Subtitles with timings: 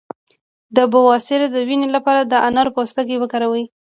[0.75, 3.63] د بواسیر د وینې لپاره د انار پوستکی وکاروئ